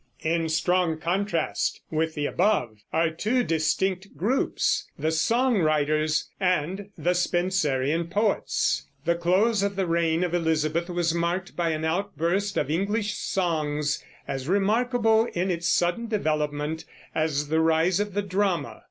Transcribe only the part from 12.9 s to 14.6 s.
songs, as